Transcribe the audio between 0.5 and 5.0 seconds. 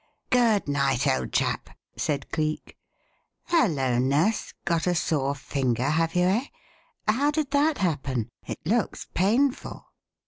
night, old chap," said Cleek. "Hello, Nurse, got a